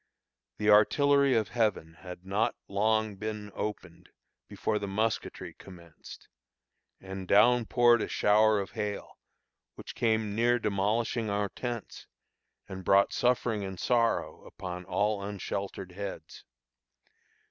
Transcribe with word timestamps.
The 0.57 0.71
artillery 0.71 1.35
of 1.35 1.49
Heaven 1.49 1.93
had 1.99 2.25
not 2.25 2.55
long 2.67 3.17
been 3.17 3.51
opened 3.53 4.09
before 4.47 4.79
the 4.79 4.87
musketry 4.87 5.53
commenced, 5.53 6.27
and 6.99 7.27
down 7.27 7.67
poured 7.67 8.01
a 8.01 8.07
shower 8.07 8.59
of 8.59 8.71
hail, 8.71 9.19
which 9.75 9.93
came 9.93 10.33
near 10.33 10.57
demolishing 10.57 11.29
our 11.29 11.49
tents, 11.49 12.07
and 12.67 12.83
brought 12.83 13.13
suffering 13.13 13.63
and 13.63 13.79
sorrow 13.79 14.43
upon 14.43 14.85
all 14.85 15.21
unsheltered 15.21 15.91
heads. 15.91 16.45